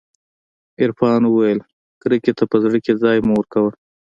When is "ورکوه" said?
3.37-3.71